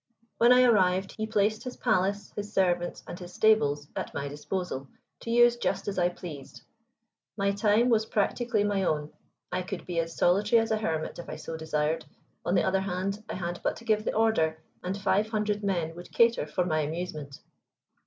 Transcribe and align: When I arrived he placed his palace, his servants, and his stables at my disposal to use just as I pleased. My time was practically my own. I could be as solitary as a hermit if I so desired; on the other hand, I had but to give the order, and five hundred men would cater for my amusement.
When 0.39 0.51
I 0.51 0.63
arrived 0.63 1.11
he 1.11 1.27
placed 1.27 1.63
his 1.63 1.77
palace, 1.77 2.33
his 2.35 2.51
servants, 2.51 3.03
and 3.05 3.19
his 3.19 3.35
stables 3.35 3.87
at 3.95 4.15
my 4.15 4.27
disposal 4.27 4.87
to 5.19 5.29
use 5.29 5.57
just 5.57 5.87
as 5.87 5.99
I 5.99 6.09
pleased. 6.09 6.63
My 7.37 7.51
time 7.51 7.87
was 7.89 8.07
practically 8.07 8.63
my 8.63 8.83
own. 8.83 9.11
I 9.51 9.61
could 9.61 9.85
be 9.85 9.99
as 9.99 10.17
solitary 10.17 10.59
as 10.59 10.71
a 10.71 10.77
hermit 10.77 11.19
if 11.19 11.29
I 11.29 11.35
so 11.35 11.55
desired; 11.55 12.03
on 12.43 12.55
the 12.55 12.63
other 12.63 12.79
hand, 12.81 13.23
I 13.29 13.35
had 13.35 13.59
but 13.63 13.75
to 13.75 13.85
give 13.85 14.03
the 14.03 14.15
order, 14.15 14.63
and 14.83 14.97
five 14.99 15.29
hundred 15.29 15.63
men 15.63 15.93
would 15.93 16.11
cater 16.11 16.47
for 16.47 16.65
my 16.65 16.79
amusement. 16.79 17.39